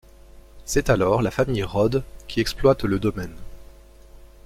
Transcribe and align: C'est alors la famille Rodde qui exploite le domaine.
C'est 0.65 0.89
alors 0.89 1.21
la 1.21 1.29
famille 1.29 1.61
Rodde 1.61 2.03
qui 2.27 2.39
exploite 2.41 2.81
le 2.85 2.97
domaine. 2.97 3.35